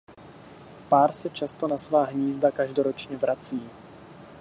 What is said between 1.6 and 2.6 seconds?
na svá hnízda